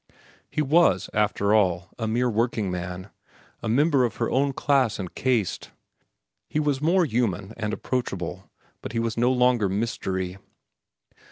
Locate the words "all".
1.53-1.89